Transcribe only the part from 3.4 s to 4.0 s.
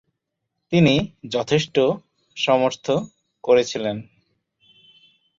করেছিলেন।